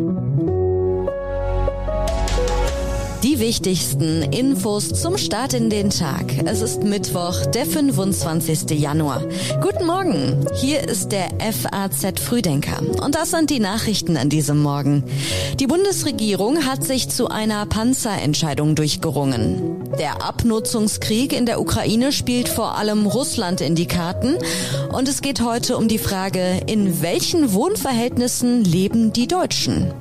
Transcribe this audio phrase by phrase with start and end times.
[0.00, 0.49] Die
[3.40, 6.26] wichtigsten Infos zum Start in den Tag.
[6.44, 8.78] Es ist Mittwoch, der 25.
[8.78, 9.22] Januar.
[9.62, 10.44] Guten Morgen.
[10.54, 12.82] Hier ist der FAZ Frühdenker.
[13.02, 15.04] Und das sind die Nachrichten an diesem Morgen.
[15.58, 19.88] Die Bundesregierung hat sich zu einer Panzerentscheidung durchgerungen.
[19.98, 24.36] Der Abnutzungskrieg in der Ukraine spielt vor allem Russland in die Karten.
[24.92, 29.94] Und es geht heute um die Frage, in welchen Wohnverhältnissen leben die Deutschen?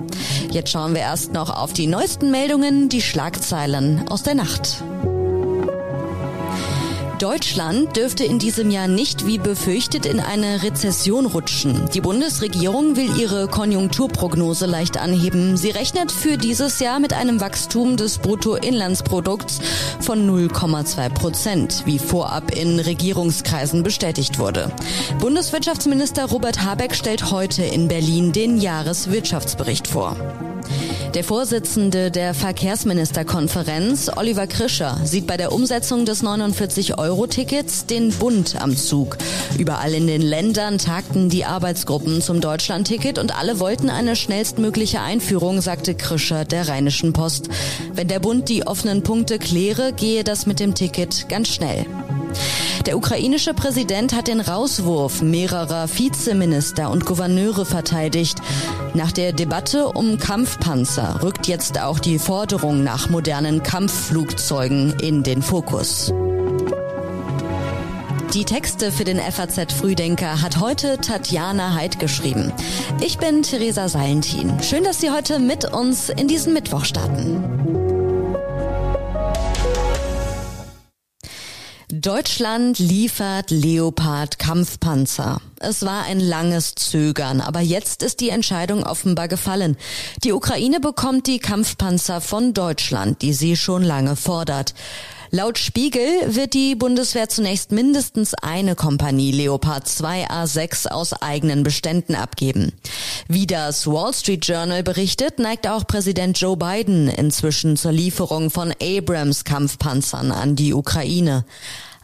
[0.51, 4.83] Jetzt schauen wir erst noch auf die neuesten Meldungen, die Schlagzeilen aus der Nacht.
[7.19, 11.89] Deutschland dürfte in diesem Jahr nicht wie befürchtet in eine Rezession rutschen.
[11.93, 15.57] Die Bundesregierung will ihre Konjunkturprognose leicht anheben.
[15.57, 19.59] Sie rechnet für dieses Jahr mit einem Wachstum des Bruttoinlandsprodukts
[19.99, 24.71] von 0,2 Prozent, wie vorab in Regierungskreisen bestätigt wurde.
[25.19, 30.15] Bundeswirtschaftsminister Robert Habeck stellt heute in Berlin den Jahreswirtschaftsbericht vor.
[31.15, 38.77] Der Vorsitzende der Verkehrsministerkonferenz, Oliver Krischer, sieht bei der Umsetzung des 49-Euro-Tickets den Bund am
[38.77, 39.17] Zug.
[39.57, 45.61] Überall in den Ländern tagten die Arbeitsgruppen zum Deutschland-Ticket und alle wollten eine schnellstmögliche Einführung,
[45.61, 47.49] sagte Krischer der Rheinischen Post.
[47.91, 51.87] Wenn der Bund die offenen Punkte kläre, gehe das mit dem Ticket ganz schnell.
[52.85, 58.39] Der ukrainische Präsident hat den Rauswurf mehrerer Vizeminister und Gouverneure verteidigt.
[58.93, 65.41] Nach der Debatte um Kampfpanzer rückt jetzt auch die Forderung nach modernen Kampfflugzeugen in den
[65.41, 66.13] Fokus.
[68.33, 72.53] Die Texte für den FAZ Frühdenker hat heute Tatjana Heid geschrieben.
[73.01, 74.61] Ich bin Theresa Salentin.
[74.61, 77.58] Schön, dass Sie heute mit uns in diesen Mittwoch starten.
[82.01, 85.41] Deutschland liefert Leopard Kampfpanzer.
[85.59, 89.75] Es war ein langes Zögern, aber jetzt ist die Entscheidung offenbar gefallen.
[90.23, 94.75] Die Ukraine bekommt die Kampfpanzer von Deutschland, die sie schon lange fordert.
[95.31, 102.15] Laut Spiegel wird die Bundeswehr zunächst mindestens eine Kompanie Leopard 2 A6 aus eigenen Beständen
[102.15, 102.71] abgeben.
[103.27, 108.73] Wie das Wall Street Journal berichtet, neigt auch Präsident Joe Biden inzwischen zur Lieferung von
[108.81, 111.45] Abrams Kampfpanzern an die Ukraine.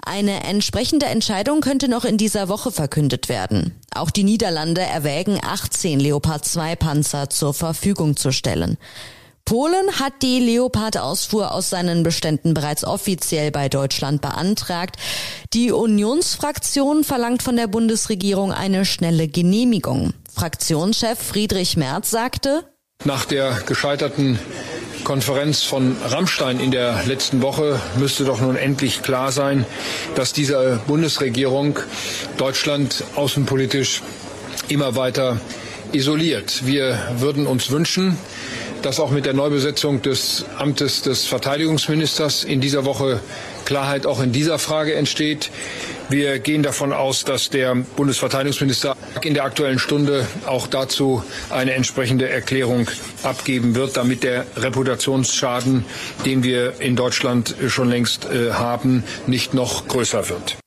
[0.05, 3.73] Eine entsprechende Entscheidung könnte noch in dieser Woche verkündet werden.
[3.95, 8.77] Auch die Niederlande erwägen 18 Leopard 2 Panzer zur Verfügung zu stellen.
[9.45, 14.95] Polen hat die Leopard-Ausfuhr aus seinen Beständen bereits offiziell bei Deutschland beantragt.
[15.53, 20.13] Die Unionsfraktion verlangt von der Bundesregierung eine schnelle Genehmigung.
[20.33, 22.63] Fraktionschef Friedrich Merz sagte,
[23.03, 24.39] nach der gescheiterten
[25.03, 29.67] Konferenz von Rammstein in der letzten Woche müsste doch nun endlich klar sein,
[30.15, 31.77] dass diese Bundesregierung
[32.37, 34.01] Deutschland außenpolitisch
[34.69, 35.39] immer weiter
[35.91, 36.65] isoliert.
[36.65, 38.17] Wir würden uns wünschen,
[38.81, 43.19] dass auch mit der Neubesetzung des Amtes des Verteidigungsministers in dieser Woche
[43.65, 45.49] Klarheit auch in dieser Frage entsteht.
[46.09, 52.29] Wir gehen davon aus, dass der Bundesverteidigungsminister in der aktuellen Stunde auch dazu eine entsprechende
[52.29, 52.87] Erklärung
[53.23, 55.83] abgeben wird, damit der Reputationsschaden,
[56.25, 60.57] den wir in Deutschland schon längst äh, haben, nicht noch größer wird.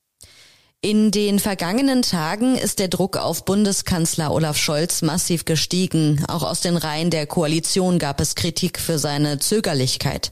[0.80, 6.24] In den vergangenen Tagen ist der Druck auf Bundeskanzler Olaf Scholz massiv gestiegen.
[6.28, 10.30] Auch aus den Reihen der Koalition gab es Kritik für seine Zögerlichkeit.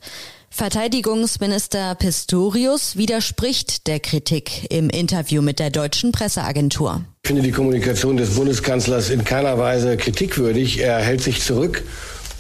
[0.49, 7.05] Verteidigungsminister Pistorius widerspricht der Kritik im Interview mit der deutschen Presseagentur.
[7.25, 10.79] Ich finde die Kommunikation des Bundeskanzlers in keiner Weise kritikwürdig.
[10.79, 11.83] Er hält sich zurück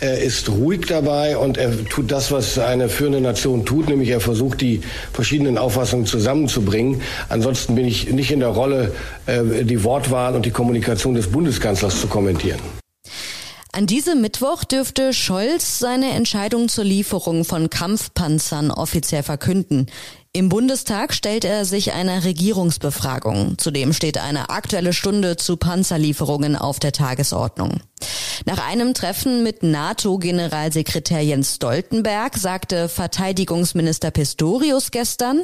[0.00, 4.20] er ist ruhig dabei und er tut das, was eine führende Nation tut, nämlich er
[4.20, 7.00] versucht, die verschiedenen Auffassungen zusammenzubringen.
[7.28, 8.92] Ansonsten bin ich nicht in der Rolle,
[9.26, 12.60] äh, die Wortwahl und die Kommunikation des Bundeskanzlers zu kommentieren.
[13.72, 19.86] An diesem Mittwoch dürfte Scholz seine Entscheidung zur Lieferung von Kampfpanzern offiziell verkünden.
[20.32, 23.58] Im Bundestag stellt er sich einer Regierungsbefragung.
[23.58, 27.80] Zudem steht eine aktuelle Stunde zu Panzerlieferungen auf der Tagesordnung.
[28.44, 35.42] Nach einem Treffen mit NATO-Generalsekretär Jens Stoltenberg sagte Verteidigungsminister Pistorius gestern,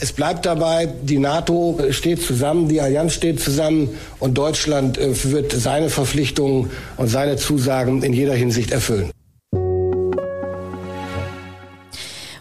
[0.00, 5.50] es bleibt dabei, die NATO steht zusammen, die Allianz steht zusammen und Deutschland äh, wird
[5.50, 9.10] seine Verpflichtungen und seine Zusagen in jeder Hinsicht erfüllen.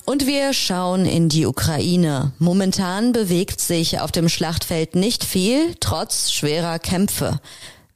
[0.05, 2.31] Und wir schauen in die Ukraine.
[2.37, 7.41] Momentan bewegt sich auf dem Schlachtfeld nicht viel, trotz schwerer Kämpfe.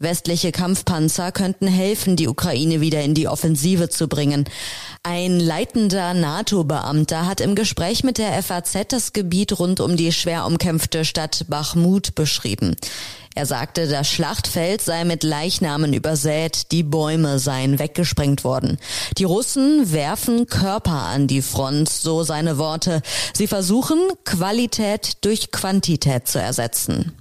[0.01, 4.45] Westliche Kampfpanzer könnten helfen, die Ukraine wieder in die Offensive zu bringen.
[5.03, 10.45] Ein leitender NATO-Beamter hat im Gespräch mit der FAZ das Gebiet rund um die schwer
[10.45, 12.75] umkämpfte Stadt Bachmut beschrieben.
[13.33, 18.77] Er sagte, das Schlachtfeld sei mit Leichnamen übersät, die Bäume seien weggesprengt worden.
[19.17, 23.01] Die Russen werfen Körper an die Front, so seine Worte.
[23.33, 27.20] Sie versuchen, Qualität durch Quantität zu ersetzen.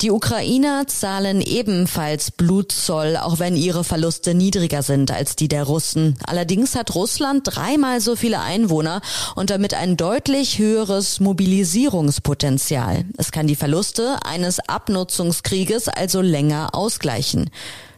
[0.00, 6.16] Die Ukrainer zahlen ebenfalls Blutzoll, auch wenn ihre Verluste niedriger sind als die der Russen.
[6.26, 9.02] Allerdings hat Russland dreimal so viele Einwohner
[9.34, 13.04] und damit ein deutlich höheres Mobilisierungspotenzial.
[13.18, 17.50] Es kann die Verluste eines Abnutzungskrieges also länger ausgleichen.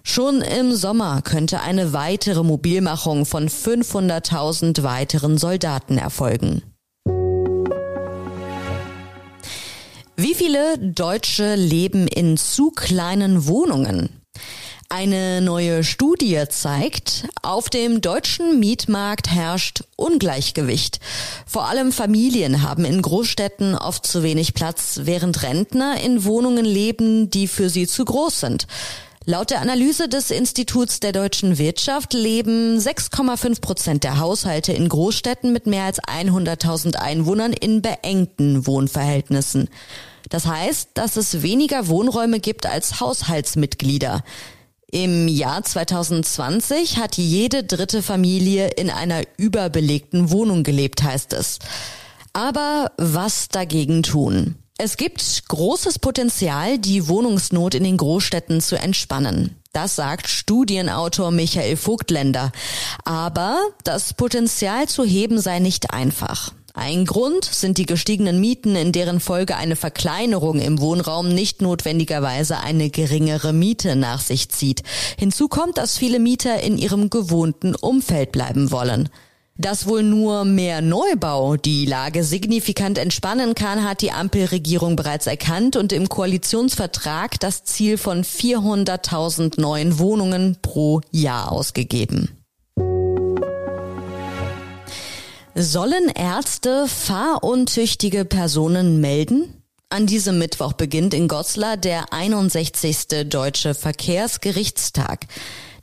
[0.03, 6.63] Schon im Sommer könnte eine weitere Mobilmachung von 500.000 weiteren Soldaten erfolgen.
[10.17, 14.11] Wie viele Deutsche leben in zu kleinen Wohnungen?
[14.91, 21.01] Eine neue Studie zeigt, auf dem deutschen Mietmarkt herrscht Ungleichgewicht.
[21.47, 27.31] Vor allem Familien haben in Großstädten oft zu wenig Platz, während Rentner in Wohnungen leben,
[27.31, 28.67] die für sie zu groß sind.
[29.25, 35.53] Laut der Analyse des Instituts der deutschen Wirtschaft leben 6,5 Prozent der Haushalte in Großstädten
[35.53, 39.69] mit mehr als 100.000 Einwohnern in beengten Wohnverhältnissen.
[40.29, 44.25] Das heißt, dass es weniger Wohnräume gibt als Haushaltsmitglieder.
[44.91, 51.61] Im Jahr 2020 hat jede dritte Familie in einer überbelegten Wohnung gelebt, heißt es.
[52.33, 54.57] Aber was dagegen tun?
[54.85, 59.55] Es gibt großes Potenzial, die Wohnungsnot in den Großstädten zu entspannen.
[59.73, 62.51] Das sagt Studienautor Michael Vogtländer.
[63.05, 66.53] Aber das Potenzial zu heben sei nicht einfach.
[66.75, 72.59] Ein Grund sind die gestiegenen Mieten, in deren Folge eine Verkleinerung im Wohnraum nicht notwendigerweise
[72.59, 74.83] eine geringere Miete nach sich zieht.
[75.17, 79.11] Hinzu kommt, dass viele Mieter in ihrem gewohnten Umfeld bleiben wollen.
[79.59, 85.77] Dass wohl nur mehr Neubau die Lage signifikant entspannen kann, hat die Ampelregierung bereits erkannt
[85.77, 92.31] und im Koalitionsvertrag das Ziel von 400.000 neuen Wohnungen pro Jahr ausgegeben.
[95.55, 99.63] Sollen Ärzte fahruntüchtige Personen melden?
[99.91, 103.29] An diesem Mittwoch beginnt in Goslar der 61.
[103.29, 105.27] Deutsche Verkehrsgerichtstag.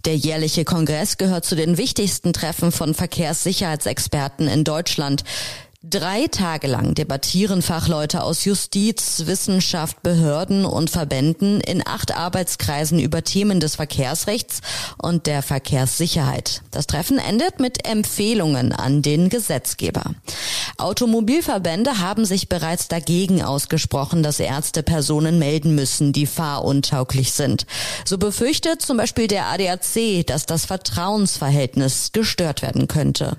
[0.05, 5.23] Der jährliche Kongress gehört zu den wichtigsten Treffen von Verkehrssicherheitsexperten in Deutschland.
[5.81, 13.23] Drei Tage lang debattieren Fachleute aus Justiz, Wissenschaft, Behörden und Verbänden in acht Arbeitskreisen über
[13.23, 14.59] Themen des Verkehrsrechts
[14.97, 16.63] und der Verkehrssicherheit.
[16.71, 20.03] Das Treffen endet mit Empfehlungen an den Gesetzgeber.
[20.77, 27.65] Automobilverbände haben sich bereits dagegen ausgesprochen, dass Ärzte Personen melden müssen, die fahruntauglich sind.
[28.03, 33.37] So befürchtet zum Beispiel der ADAC, dass das Vertrauensverhältnis gestört werden könnte.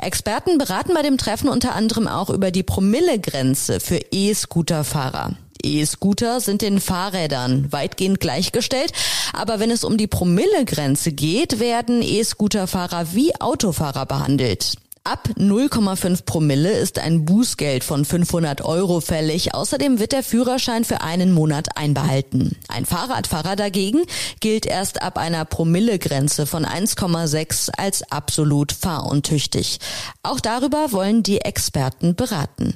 [0.00, 5.34] Experten beraten bei dem Treffen unter anderem auch über die Promillegrenze für E-Scooter-Fahrer.
[5.62, 8.92] E-Scooter sind den Fahrrädern weitgehend gleichgestellt,
[9.34, 14.76] aber wenn es um die Promillegrenze geht, werden E-Scooter-Fahrer wie Autofahrer behandelt.
[15.02, 19.54] Ab 0,5 Promille ist ein Bußgeld von 500 Euro fällig.
[19.54, 22.56] Außerdem wird der Führerschein für einen Monat einbehalten.
[22.68, 24.02] Ein Fahrradfahrer dagegen
[24.40, 29.78] gilt erst ab einer Promillegrenze von 1,6 als absolut fahruntüchtig.
[30.22, 32.74] Auch darüber wollen die Experten beraten.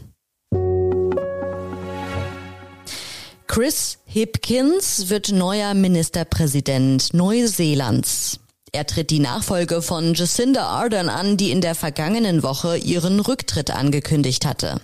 [3.46, 8.40] Chris Hipkins wird neuer Ministerpräsident Neuseelands.
[8.74, 13.70] Er tritt die Nachfolge von Jacinda Ardern an, die in der vergangenen Woche ihren Rücktritt
[13.70, 14.80] angekündigt hatte.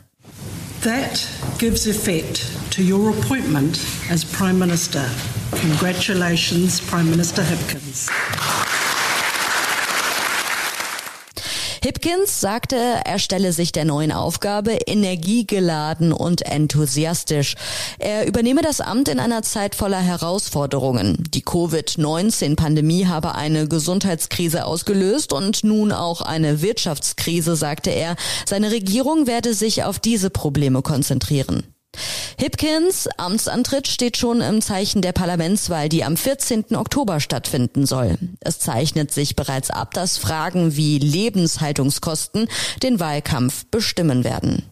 [0.84, 1.26] That
[1.58, 5.04] gives effect to your appointment as Prime Minister.
[5.60, 8.06] Congratulations, Prime Minister Hipkins.
[11.82, 17.54] Hipkins sagte, er stelle sich der neuen Aufgabe energiegeladen und enthusiastisch.
[17.98, 21.24] Er übernehme das Amt in einer Zeit voller Herausforderungen.
[21.32, 28.16] Die Covid-19-Pandemie habe eine Gesundheitskrise ausgelöst und nun auch eine Wirtschaftskrise, sagte er.
[28.46, 31.69] Seine Regierung werde sich auf diese Probleme konzentrieren.
[32.38, 36.74] Hipkins Amtsantritt steht schon im Zeichen der Parlamentswahl, die am 14.
[36.74, 38.18] Oktober stattfinden soll.
[38.40, 42.48] Es zeichnet sich bereits ab, dass Fragen wie Lebenshaltungskosten
[42.82, 44.64] den Wahlkampf bestimmen werden.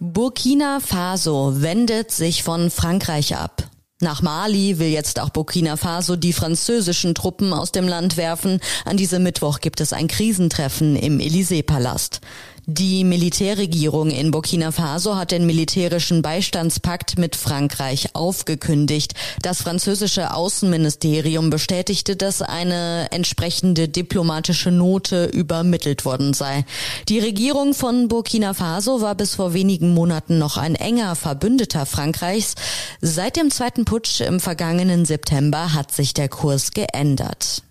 [0.00, 3.70] Burkina Faso wendet sich von Frankreich ab.
[4.02, 8.60] Nach Mali will jetzt auch Burkina Faso die französischen Truppen aus dem Land werfen.
[8.86, 12.20] An diesem Mittwoch gibt es ein Krisentreffen im Élysée-Palast.
[12.66, 19.14] Die Militärregierung in Burkina Faso hat den militärischen Beistandspakt mit Frankreich aufgekündigt.
[19.42, 26.64] Das französische Außenministerium bestätigte, dass eine entsprechende diplomatische Note übermittelt worden sei.
[27.08, 32.54] Die Regierung von Burkina Faso war bis vor wenigen Monaten noch ein enger Verbündeter Frankreichs.
[33.00, 37.62] Seit dem zweiten Putsch im vergangenen September hat sich der Kurs geändert.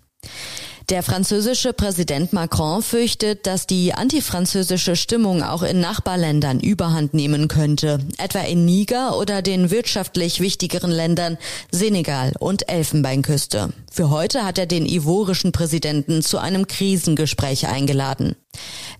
[0.90, 8.00] Der französische Präsident Macron fürchtet, dass die antifranzösische Stimmung auch in Nachbarländern überhand nehmen könnte,
[8.18, 11.38] etwa in Niger oder den wirtschaftlich wichtigeren Ländern
[11.70, 13.68] Senegal und Elfenbeinküste.
[13.92, 18.34] Für heute hat er den ivorischen Präsidenten zu einem Krisengespräch eingeladen.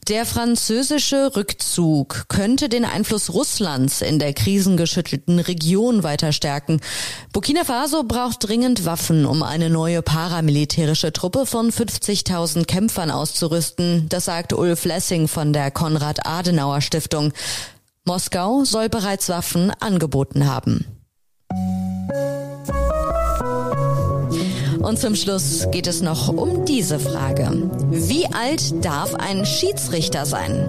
[0.09, 6.81] Der französische Rückzug könnte den Einfluss Russlands in der krisengeschüttelten Region weiter stärken.
[7.33, 14.09] Burkina Faso braucht dringend Waffen, um eine neue paramilitärische Truppe von 50.000 Kämpfern auszurüsten.
[14.09, 17.33] Das sagt Ulf Lessing von der Konrad-Adenauer-Stiftung.
[18.05, 21.00] Moskau soll bereits Waffen angeboten haben.
[24.91, 27.71] Und zum Schluss geht es noch um diese Frage.
[27.93, 30.67] Wie alt darf ein Schiedsrichter sein?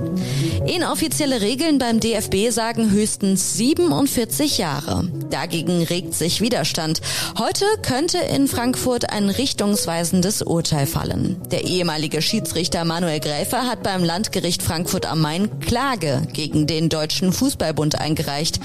[0.67, 5.09] Inoffizielle Regeln beim DFB sagen höchstens 47 Jahre.
[5.31, 7.01] Dagegen regt sich Widerstand.
[7.39, 11.41] Heute könnte in Frankfurt ein richtungsweisendes Urteil fallen.
[11.49, 17.33] Der ehemalige Schiedsrichter Manuel Gräfer hat beim Landgericht Frankfurt am Main Klage gegen den Deutschen
[17.33, 18.59] Fußballbund eingereicht.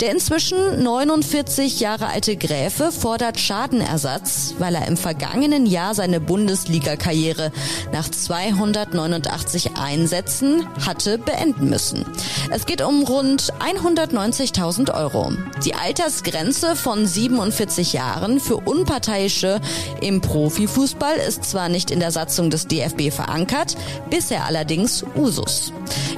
[0.00, 7.52] Der inzwischen 49 Jahre alte Gräfe fordert Schadenersatz, weil er vergangenen Jahr seine Bundesliga-Karriere
[7.92, 12.04] nach 289 Einsätzen hatte beenden müssen.
[12.50, 15.32] Es geht um rund 190.000 Euro.
[15.64, 19.60] Die Altersgrenze von 47 Jahren für Unparteiische
[20.00, 23.76] im Profifußball ist zwar nicht in der Satzung des DFB verankert,
[24.10, 25.72] bisher allerdings Usus.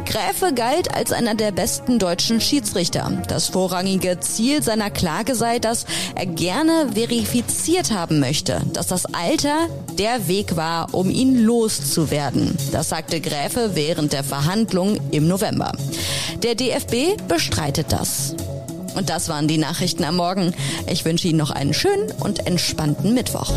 [0.04, 3.12] Gräfe galt als einer der besten deutschen Schiedsrichter.
[3.28, 9.68] Das vorrangige Ziel seiner Klage sei, dass er gerne verifiziert haben möchte, dass das Alter
[9.98, 12.56] der Weg war, um ihn loszuwerden.
[12.72, 15.72] Das sagte Gräfe während der Verhandlung im November.
[16.42, 18.34] Der DFB bestreitet das.
[18.94, 20.54] Und das waren die Nachrichten am Morgen.
[20.87, 23.52] Ich wünsche Ihnen noch einen schönen und entspannten Mittwoch.